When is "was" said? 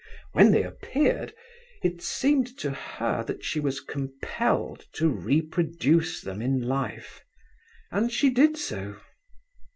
3.59-3.79